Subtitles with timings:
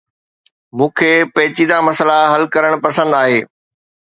[0.77, 3.39] مون کي پيچيده مسئلا حل ڪرڻ پسند آهي